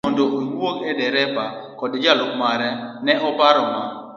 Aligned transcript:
Kane 0.03 0.09
odhi 0.09 0.19
mondo 0.21 0.23
owuog 0.37 0.77
ne 0.81 0.91
dereba 0.99 1.45
koda 1.79 1.95
jalup 2.03 2.31
mare, 2.41 2.69
ne 3.05 3.13
oparo 3.27 3.63
Ma. 3.71 3.81